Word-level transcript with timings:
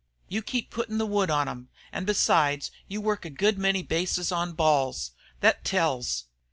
You 0.27 0.41
keep 0.41 0.71
puttin' 0.71 0.97
the 0.97 1.05
wood 1.05 1.29
on 1.29 1.47
'em, 1.47 1.69
an' 1.91 2.05
besides 2.05 2.71
you 2.87 2.99
work 2.99 3.23
a 3.23 3.29
good 3.29 3.59
many 3.59 3.83
bases 3.83 4.31
on 4.31 4.53
balls. 4.53 5.11
Thet 5.41 5.63
tells. 5.63 6.23